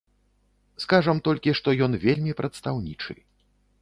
Скажам 0.85 1.21
толькі, 1.29 1.55
што 1.59 1.69
ён 1.89 1.99
вельмі 2.07 2.37
прадстаўнічы. 2.41 3.13